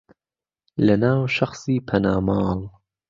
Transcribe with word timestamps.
لەناو 0.85 1.19
شەخسی 1.35 1.77
پەنا 1.87 2.15
ماڵ 2.27 2.59